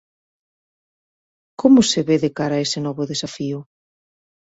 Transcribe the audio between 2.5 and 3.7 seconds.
a ese novo desafío?